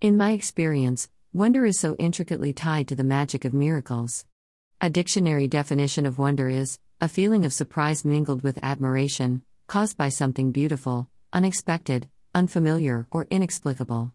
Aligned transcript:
In 0.00 0.16
my 0.16 0.30
experience, 0.30 1.08
wonder 1.32 1.66
is 1.66 1.76
so 1.76 1.96
intricately 1.96 2.52
tied 2.52 2.86
to 2.86 2.94
the 2.94 3.02
magic 3.02 3.44
of 3.44 3.52
miracles. 3.52 4.24
A 4.80 4.88
dictionary 4.88 5.48
definition 5.48 6.06
of 6.06 6.20
wonder 6.20 6.48
is 6.48 6.78
a 7.00 7.08
feeling 7.08 7.44
of 7.44 7.52
surprise 7.52 8.04
mingled 8.04 8.44
with 8.44 8.62
admiration, 8.62 9.42
caused 9.66 9.96
by 9.96 10.08
something 10.08 10.52
beautiful, 10.52 11.08
unexpected, 11.32 12.08
unfamiliar, 12.32 13.08
or 13.10 13.26
inexplicable. 13.28 14.12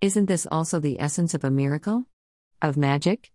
Isn't 0.00 0.26
this 0.26 0.48
also 0.50 0.80
the 0.80 1.00
essence 1.00 1.32
of 1.32 1.44
a 1.44 1.50
miracle? 1.50 2.06
Of 2.60 2.76
magic? 2.76 3.30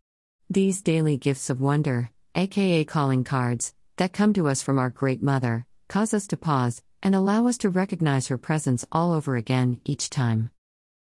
These 0.49 0.81
daily 0.81 1.15
gifts 1.15 1.49
of 1.49 1.61
wonder, 1.61 2.11
aka 2.35 2.83
calling 2.83 3.23
cards, 3.23 3.73
that 3.95 4.11
come 4.11 4.33
to 4.33 4.49
us 4.49 4.61
from 4.61 4.79
our 4.79 4.89
Great 4.89 5.23
Mother, 5.23 5.65
cause 5.87 6.13
us 6.13 6.27
to 6.27 6.35
pause 6.35 6.81
and 7.01 7.15
allow 7.15 7.47
us 7.47 7.57
to 7.59 7.69
recognize 7.69 8.27
her 8.27 8.37
presence 8.37 8.83
all 8.91 9.13
over 9.13 9.37
again 9.37 9.79
each 9.85 10.09
time. 10.09 10.51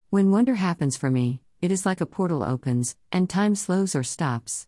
When 0.09 0.31
wonder 0.31 0.55
happens 0.55 0.95
for 0.95 1.09
me, 1.09 1.41
it 1.61 1.71
is 1.71 1.85
like 1.85 1.99
a 1.99 2.05
portal 2.05 2.43
opens, 2.43 2.96
and 3.11 3.29
time 3.29 3.55
slows 3.55 3.96
or 3.96 4.04
stops. 4.04 4.68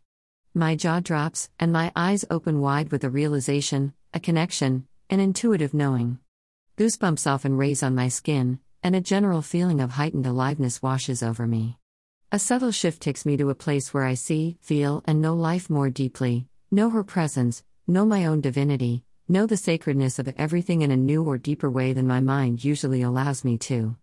My 0.53 0.75
jaw 0.75 0.99
drops, 0.99 1.49
and 1.59 1.71
my 1.71 1.91
eyes 1.95 2.25
open 2.29 2.59
wide 2.59 2.91
with 2.91 3.03
a 3.03 3.09
realization, 3.09 3.93
a 4.13 4.19
connection, 4.19 4.87
an 5.09 5.19
intuitive 5.19 5.73
knowing. 5.73 6.19
Goosebumps 6.75 7.25
often 7.25 7.55
raise 7.55 7.83
on 7.83 7.95
my 7.95 8.09
skin, 8.09 8.59
and 8.83 8.95
a 8.95 8.99
general 8.99 9.41
feeling 9.41 9.79
of 9.79 9.91
heightened 9.91 10.25
aliveness 10.25 10.81
washes 10.81 11.21
over 11.21 11.45
me. 11.45 11.77
A 12.31 12.39
subtle 12.39 12.71
shift 12.71 13.01
takes 13.01 13.25
me 13.25 13.37
to 13.37 13.49
a 13.49 13.55
place 13.55 13.93
where 13.93 14.03
I 14.05 14.15
see, 14.15 14.57
feel, 14.59 15.03
and 15.05 15.21
know 15.21 15.35
life 15.35 15.69
more 15.69 15.89
deeply, 15.89 16.47
know 16.71 16.89
her 16.89 17.03
presence, 17.03 17.63
know 17.85 18.05
my 18.05 18.25
own 18.25 18.41
divinity, 18.41 19.05
know 19.29 19.45
the 19.45 19.55
sacredness 19.55 20.19
of 20.19 20.33
everything 20.35 20.81
in 20.81 20.91
a 20.91 20.97
new 20.97 21.23
or 21.23 21.37
deeper 21.37 21.69
way 21.69 21.93
than 21.93 22.07
my 22.07 22.19
mind 22.19 22.65
usually 22.65 23.01
allows 23.01 23.45
me 23.45 23.57
to. 23.59 23.95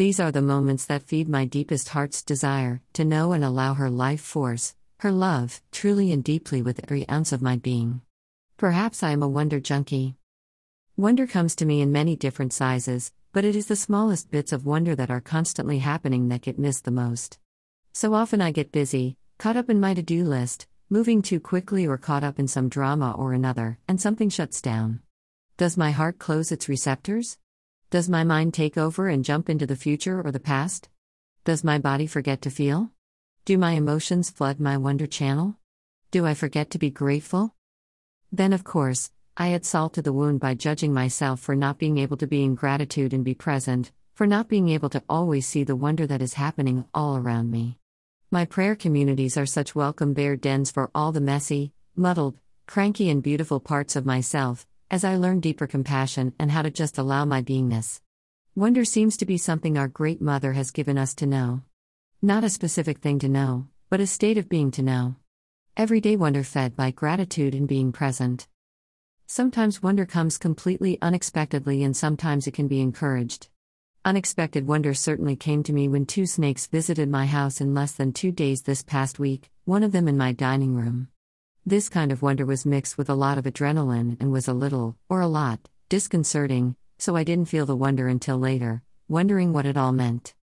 These 0.00 0.18
are 0.18 0.32
the 0.32 0.40
moments 0.40 0.86
that 0.86 1.02
feed 1.02 1.28
my 1.28 1.44
deepest 1.44 1.90
heart's 1.90 2.22
desire 2.22 2.80
to 2.94 3.04
know 3.04 3.32
and 3.32 3.44
allow 3.44 3.74
her 3.74 3.90
life 3.90 4.22
force, 4.22 4.74
her 5.00 5.12
love, 5.12 5.60
truly 5.72 6.10
and 6.10 6.24
deeply 6.24 6.62
with 6.62 6.80
every 6.82 7.06
ounce 7.10 7.32
of 7.32 7.42
my 7.42 7.56
being. 7.56 8.00
Perhaps 8.56 9.02
I 9.02 9.10
am 9.10 9.22
a 9.22 9.28
wonder 9.28 9.60
junkie. 9.60 10.16
Wonder 10.96 11.26
comes 11.26 11.54
to 11.56 11.66
me 11.66 11.82
in 11.82 11.92
many 11.92 12.16
different 12.16 12.54
sizes, 12.54 13.12
but 13.34 13.44
it 13.44 13.54
is 13.54 13.66
the 13.66 13.76
smallest 13.76 14.30
bits 14.30 14.52
of 14.52 14.64
wonder 14.64 14.96
that 14.96 15.10
are 15.10 15.20
constantly 15.20 15.80
happening 15.80 16.30
that 16.30 16.40
get 16.40 16.58
missed 16.58 16.86
the 16.86 16.90
most. 16.90 17.38
So 17.92 18.14
often 18.14 18.40
I 18.40 18.52
get 18.52 18.72
busy, 18.72 19.18
caught 19.36 19.58
up 19.58 19.68
in 19.68 19.80
my 19.80 19.92
to 19.92 20.02
do 20.02 20.24
list, 20.24 20.66
moving 20.88 21.20
too 21.20 21.40
quickly 21.40 21.86
or 21.86 21.98
caught 21.98 22.24
up 22.24 22.38
in 22.38 22.48
some 22.48 22.70
drama 22.70 23.12
or 23.18 23.34
another, 23.34 23.78
and 23.86 24.00
something 24.00 24.30
shuts 24.30 24.62
down. 24.62 25.00
Does 25.58 25.76
my 25.76 25.90
heart 25.90 26.18
close 26.18 26.50
its 26.50 26.70
receptors? 26.70 27.36
Does 27.90 28.08
my 28.08 28.22
mind 28.22 28.54
take 28.54 28.78
over 28.78 29.08
and 29.08 29.24
jump 29.24 29.50
into 29.50 29.66
the 29.66 29.74
future 29.74 30.22
or 30.24 30.30
the 30.30 30.38
past? 30.38 30.88
Does 31.44 31.64
my 31.64 31.76
body 31.78 32.06
forget 32.06 32.40
to 32.42 32.48
feel? 32.48 32.92
Do 33.44 33.58
my 33.58 33.72
emotions 33.72 34.30
flood 34.30 34.60
my 34.60 34.76
wonder 34.76 35.08
channel? 35.08 35.56
Do 36.12 36.24
I 36.24 36.34
forget 36.34 36.70
to 36.70 36.78
be 36.78 36.90
grateful? 36.90 37.56
Then, 38.30 38.52
of 38.52 38.62
course, 38.62 39.10
I 39.36 39.54
add 39.54 39.66
salt 39.66 39.94
to 39.94 40.02
the 40.02 40.12
wound 40.12 40.38
by 40.38 40.54
judging 40.54 40.94
myself 40.94 41.40
for 41.40 41.56
not 41.56 41.78
being 41.78 41.98
able 41.98 42.16
to 42.18 42.28
be 42.28 42.44
in 42.44 42.54
gratitude 42.54 43.12
and 43.12 43.24
be 43.24 43.34
present, 43.34 43.90
for 44.14 44.24
not 44.24 44.46
being 44.46 44.68
able 44.68 44.90
to 44.90 45.02
always 45.08 45.48
see 45.48 45.64
the 45.64 45.74
wonder 45.74 46.06
that 46.06 46.22
is 46.22 46.34
happening 46.34 46.84
all 46.94 47.16
around 47.16 47.50
me. 47.50 47.76
My 48.30 48.44
prayer 48.44 48.76
communities 48.76 49.36
are 49.36 49.46
such 49.46 49.74
welcome 49.74 50.14
bear 50.14 50.36
dens 50.36 50.70
for 50.70 50.92
all 50.94 51.10
the 51.10 51.20
messy, 51.20 51.72
muddled, 51.96 52.38
cranky, 52.68 53.10
and 53.10 53.20
beautiful 53.20 53.58
parts 53.58 53.96
of 53.96 54.06
myself, 54.06 54.64
as 54.90 55.04
I 55.04 55.16
learn 55.16 55.38
deeper 55.38 55.68
compassion 55.68 56.34
and 56.38 56.50
how 56.50 56.62
to 56.62 56.70
just 56.70 56.98
allow 56.98 57.24
my 57.24 57.42
beingness. 57.42 58.00
Wonder 58.56 58.84
seems 58.84 59.16
to 59.18 59.24
be 59.24 59.38
something 59.38 59.78
our 59.78 59.86
Great 59.86 60.20
Mother 60.20 60.54
has 60.54 60.72
given 60.72 60.98
us 60.98 61.14
to 61.14 61.26
know. 61.26 61.62
Not 62.20 62.42
a 62.42 62.50
specific 62.50 62.98
thing 62.98 63.20
to 63.20 63.28
know, 63.28 63.68
but 63.88 64.00
a 64.00 64.06
state 64.06 64.36
of 64.36 64.48
being 64.48 64.72
to 64.72 64.82
know. 64.82 65.14
Everyday 65.76 66.16
wonder 66.16 66.42
fed 66.42 66.74
by 66.74 66.90
gratitude 66.90 67.54
and 67.54 67.68
being 67.68 67.92
present. 67.92 68.48
Sometimes 69.26 69.80
wonder 69.80 70.04
comes 70.04 70.38
completely 70.38 70.98
unexpectedly, 71.00 71.84
and 71.84 71.96
sometimes 71.96 72.48
it 72.48 72.54
can 72.54 72.66
be 72.66 72.80
encouraged. 72.80 73.48
Unexpected 74.04 74.66
wonder 74.66 74.92
certainly 74.92 75.36
came 75.36 75.62
to 75.62 75.72
me 75.72 75.86
when 75.86 76.04
two 76.04 76.26
snakes 76.26 76.66
visited 76.66 77.08
my 77.08 77.26
house 77.26 77.60
in 77.60 77.74
less 77.74 77.92
than 77.92 78.12
two 78.12 78.32
days 78.32 78.62
this 78.62 78.82
past 78.82 79.20
week, 79.20 79.50
one 79.64 79.84
of 79.84 79.92
them 79.92 80.08
in 80.08 80.16
my 80.16 80.32
dining 80.32 80.74
room. 80.74 81.08
This 81.70 81.88
kind 81.88 82.10
of 82.10 82.20
wonder 82.20 82.44
was 82.44 82.66
mixed 82.66 82.98
with 82.98 83.08
a 83.08 83.14
lot 83.14 83.38
of 83.38 83.44
adrenaline 83.44 84.16
and 84.18 84.32
was 84.32 84.48
a 84.48 84.52
little, 84.52 84.96
or 85.08 85.20
a 85.20 85.28
lot, 85.28 85.68
disconcerting, 85.88 86.74
so 86.98 87.14
I 87.14 87.22
didn't 87.22 87.46
feel 87.48 87.64
the 87.64 87.76
wonder 87.76 88.08
until 88.08 88.38
later, 88.38 88.82
wondering 89.06 89.52
what 89.52 89.66
it 89.66 89.76
all 89.76 89.92
meant. 89.92 90.34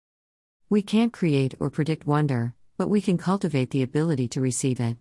We 0.71 0.83
can't 0.83 1.13
create 1.13 1.57
or 1.59 1.69
predict 1.69 2.07
wonder, 2.07 2.55
but 2.77 2.89
we 2.89 3.01
can 3.01 3.19
cultivate 3.19 3.71
the 3.71 3.83
ability 3.83 4.29
to 4.29 4.41
receive 4.41 4.79
it. 4.79 4.99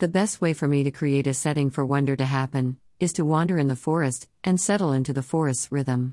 The 0.00 0.06
best 0.06 0.42
way 0.42 0.52
for 0.52 0.68
me 0.68 0.84
to 0.84 0.90
create 0.90 1.26
a 1.26 1.32
setting 1.32 1.70
for 1.70 1.86
wonder 1.86 2.14
to 2.14 2.26
happen 2.26 2.76
is 3.00 3.14
to 3.14 3.24
wander 3.24 3.56
in 3.56 3.68
the 3.68 3.74
forest 3.74 4.28
and 4.44 4.60
settle 4.60 4.92
into 4.92 5.14
the 5.14 5.22
forest's 5.22 5.72
rhythm. 5.72 6.12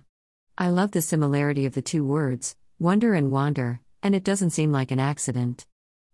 I 0.57 0.69
love 0.69 0.91
the 0.91 1.01
similarity 1.01 1.65
of 1.65 1.73
the 1.73 1.81
two 1.81 2.05
words, 2.05 2.55
wonder 2.79 3.13
and 3.13 3.31
wander, 3.31 3.81
and 4.01 4.15
it 4.15 4.23
doesn't 4.23 4.51
seem 4.51 4.71
like 4.71 4.91
an 4.91 4.99
accident. 5.01 5.65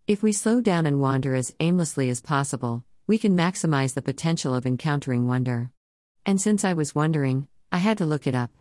If 0.08 0.24
we 0.24 0.32
slow 0.32 0.60
down 0.60 0.86
and 0.86 1.00
wander 1.00 1.36
as 1.36 1.54
aimlessly 1.60 2.10
as 2.10 2.20
possible, 2.20 2.82
we 3.08 3.18
can 3.18 3.36
maximize 3.36 3.94
the 3.94 4.02
potential 4.02 4.54
of 4.54 4.66
encountering 4.66 5.26
wonder. 5.26 5.72
And 6.24 6.40
since 6.40 6.64
I 6.64 6.74
was 6.74 6.94
wondering, 6.94 7.48
I 7.72 7.78
had 7.78 7.98
to 7.98 8.06
look 8.06 8.26
it 8.28 8.34
up. 8.36 8.52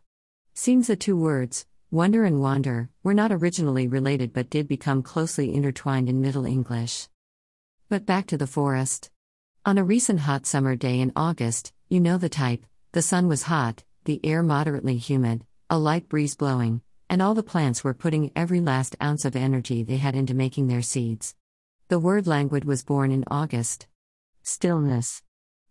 Seems 0.56 0.88
the 0.88 0.96
two 0.96 1.16
words, 1.16 1.68
Wonder 1.91 2.25
and 2.25 2.41
wander 2.41 2.90
were 3.02 3.13
not 3.13 3.31
originally 3.31 3.88
related 3.88 4.34
but 4.34 4.50
did 4.50 4.68
become 4.68 5.02
closely 5.02 5.53
intertwined 5.53 6.09
in 6.09 6.22
Middle 6.22 6.46
English. 6.46 7.08
But 7.88 8.06
back 8.06 8.28
to 8.28 8.38
the 8.38 8.46
forest. 8.46 9.09
On 9.66 9.78
a 9.78 9.85
recent 9.85 10.22
hot 10.22 10.46
summer 10.46 10.75
day 10.75 11.00
in 11.00 11.14
August, 11.16 11.72
you 11.88 12.02
know 12.02 12.18
the 12.18 12.28
type, 12.28 12.66
the 12.91 13.02
sun 13.02 13.29
was 13.29 13.44
hot, 13.44 13.84
the 14.03 14.19
air 14.25 14.44
moderately 14.44 14.97
humid, 14.97 15.46
a 15.69 15.78
light 15.78 16.09
breeze 16.09 16.35
blowing, 16.35 16.81
and 17.09 17.22
all 17.22 17.34
the 17.34 17.44
plants 17.44 17.85
were 17.85 17.94
putting 17.94 18.31
every 18.35 18.59
last 18.59 18.96
ounce 19.02 19.24
of 19.24 19.38
energy 19.38 19.84
they 19.84 19.97
had 19.97 20.16
into 20.16 20.34
making 20.34 20.68
their 20.68 20.81
seeds. 20.81 21.35
The 21.88 22.00
word 22.00 22.28
languid 22.28 22.66
was 22.66 22.84
born 22.84 23.12
in 23.12 23.24
August. 23.31 23.88
Stillness. 24.50 25.24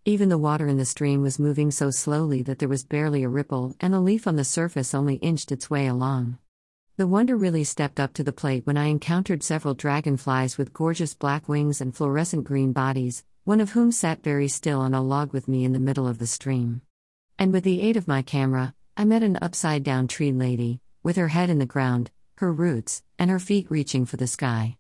Even 0.05 0.29
the 0.29 0.37
water 0.37 0.69
in 0.69 0.77
the 0.77 0.85
stream 0.85 1.23
was 1.23 1.39
moving 1.39 1.71
so 1.71 1.91
slowly 1.91 2.43
that 2.43 2.59
there 2.59 2.69
was 2.69 2.85
barely 2.85 3.23
a 3.23 3.29
ripple, 3.29 3.75
and 3.81 3.95
a 3.95 4.01
leaf 4.01 4.27
on 4.27 4.37
the 4.37 4.45
surface 4.45 4.93
only 4.93 5.15
inched 5.17 5.51
its 5.51 5.71
way 5.71 5.87
along. 5.87 6.37
The 6.99 7.07
wonder 7.07 7.39
really 7.39 7.65
stepped 7.65 7.99
up 7.99 8.13
to 8.13 8.23
the 8.23 8.35
plate 8.35 8.67
when 8.67 8.77
I 8.77 8.89
encountered 8.89 9.43
several 9.43 9.73
dragonflies 9.73 10.59
with 10.59 10.75
gorgeous 10.75 11.15
black 11.15 11.49
wings 11.49 11.81
and 11.81 11.97
fluorescent 11.97 12.45
green 12.45 12.75
bodies, 12.75 13.25
one 13.45 13.63
of 13.63 13.71
whom 13.71 13.91
sat 13.91 14.23
very 14.23 14.47
still 14.47 14.81
on 14.81 14.93
a 14.93 15.03
log 15.03 15.33
with 15.33 15.49
me 15.49 15.65
in 15.65 15.73
the 15.73 15.79
middle 15.79 16.07
of 16.07 16.19
the 16.19 16.27
stream. 16.27 16.83
And 17.39 17.55
with 17.55 17.65
the 17.65 17.81
aid 17.81 17.97
of 17.97 18.07
my 18.07 18.21
camera, 18.21 18.75
I 18.95 19.07
met 19.07 19.23
an 19.23 19.39
upside 19.41 19.85
down 19.85 20.07
tree 20.07 20.33
lady, 20.33 20.83
with 21.03 21.17
her 21.17 21.29
head 21.29 21.49
in 21.49 21.61
the 21.61 21.65
ground, 21.65 22.11
her 22.37 22.53
roots, 22.53 23.03
and 23.19 23.31
her 23.31 23.39
feet 23.39 23.71
reaching 23.71 24.05
for 24.05 24.19
the 24.19 24.27
sky. 24.27 24.77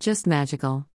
Just 0.00 0.26
magical. 0.26 0.86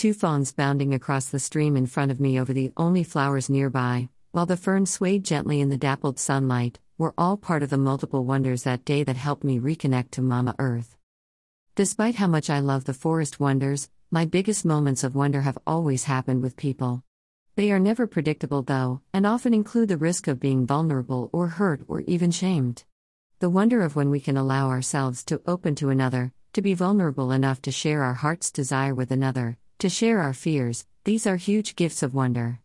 Two 0.00 0.14
fawns 0.14 0.50
bounding 0.50 0.94
across 0.94 1.26
the 1.26 1.38
stream 1.38 1.76
in 1.76 1.84
front 1.84 2.10
of 2.10 2.18
me 2.18 2.40
over 2.40 2.54
the 2.54 2.72
only 2.74 3.04
flowers 3.04 3.50
nearby, 3.50 4.08
while 4.30 4.46
the 4.46 4.56
fern 4.56 4.86
swayed 4.86 5.24
gently 5.24 5.60
in 5.60 5.68
the 5.68 5.76
dappled 5.76 6.18
sunlight, 6.18 6.78
were 6.96 7.12
all 7.18 7.36
part 7.36 7.62
of 7.62 7.68
the 7.68 7.76
multiple 7.76 8.24
wonders 8.24 8.62
that 8.62 8.86
day 8.86 9.04
that 9.04 9.16
helped 9.16 9.44
me 9.44 9.58
reconnect 9.58 10.10
to 10.12 10.22
Mama 10.22 10.54
Earth. 10.58 10.96
Despite 11.74 12.14
how 12.14 12.28
much 12.28 12.48
I 12.48 12.60
love 12.60 12.86
the 12.86 12.94
forest 12.94 13.40
wonders, 13.40 13.90
my 14.10 14.24
biggest 14.24 14.64
moments 14.64 15.04
of 15.04 15.14
wonder 15.14 15.42
have 15.42 15.58
always 15.66 16.04
happened 16.04 16.40
with 16.40 16.56
people. 16.56 17.04
They 17.56 17.70
are 17.70 17.78
never 17.78 18.06
predictable, 18.06 18.62
though, 18.62 19.02
and 19.12 19.26
often 19.26 19.52
include 19.52 19.90
the 19.90 19.98
risk 19.98 20.28
of 20.28 20.40
being 20.40 20.66
vulnerable 20.66 21.28
or 21.30 21.48
hurt 21.48 21.82
or 21.88 22.00
even 22.06 22.30
shamed. 22.30 22.84
The 23.40 23.50
wonder 23.50 23.82
of 23.82 23.96
when 23.96 24.08
we 24.08 24.20
can 24.20 24.38
allow 24.38 24.70
ourselves 24.70 25.22
to 25.24 25.42
open 25.46 25.74
to 25.74 25.90
another, 25.90 26.32
to 26.54 26.62
be 26.62 26.72
vulnerable 26.72 27.32
enough 27.32 27.60
to 27.60 27.70
share 27.70 28.02
our 28.02 28.14
heart's 28.14 28.50
desire 28.50 28.94
with 28.94 29.10
another, 29.10 29.58
to 29.80 29.88
share 29.88 30.20
our 30.20 30.34
fears, 30.34 30.84
these 31.04 31.26
are 31.26 31.36
huge 31.36 31.74
gifts 31.74 32.02
of 32.02 32.12
wonder. 32.12 32.60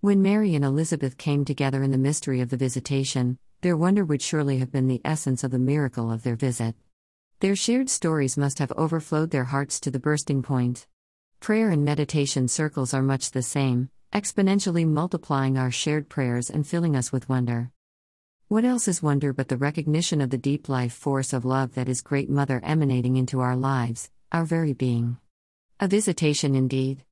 When 0.00 0.22
Mary 0.22 0.54
and 0.54 0.64
Elizabeth 0.64 1.18
came 1.18 1.44
together 1.44 1.82
in 1.82 1.90
the 1.90 1.98
mystery 1.98 2.40
of 2.40 2.48
the 2.48 2.56
visitation, 2.56 3.38
their 3.60 3.76
wonder 3.76 4.06
would 4.06 4.22
surely 4.22 4.56
have 4.56 4.72
been 4.72 4.88
the 4.88 5.02
essence 5.04 5.44
of 5.44 5.50
the 5.50 5.58
miracle 5.58 6.10
of 6.10 6.22
their 6.22 6.36
visit. 6.36 6.74
Their 7.40 7.54
shared 7.54 7.90
stories 7.90 8.38
must 8.38 8.58
have 8.58 8.72
overflowed 8.72 9.30
their 9.30 9.44
hearts 9.44 9.78
to 9.80 9.90
the 9.90 9.98
bursting 9.98 10.42
point. 10.42 10.86
Prayer 11.40 11.68
and 11.68 11.84
meditation 11.84 12.48
circles 12.48 12.94
are 12.94 13.02
much 13.02 13.32
the 13.32 13.42
same, 13.42 13.90
exponentially 14.14 14.86
multiplying 14.86 15.58
our 15.58 15.70
shared 15.70 16.08
prayers 16.08 16.48
and 16.48 16.66
filling 16.66 16.96
us 16.96 17.12
with 17.12 17.28
wonder. 17.28 17.70
What 18.48 18.64
else 18.64 18.88
is 18.88 19.02
wonder 19.02 19.34
but 19.34 19.48
the 19.48 19.58
recognition 19.58 20.22
of 20.22 20.30
the 20.30 20.38
deep 20.38 20.70
life 20.70 20.94
force 20.94 21.34
of 21.34 21.44
love 21.44 21.74
that 21.74 21.88
is 21.88 22.00
Great 22.00 22.30
Mother 22.30 22.62
emanating 22.64 23.18
into 23.18 23.40
our 23.40 23.56
lives, 23.56 24.10
our 24.32 24.46
very 24.46 24.72
being? 24.72 25.18
A 25.82 25.88
visitation 25.88 26.54
indeed. 26.54 27.04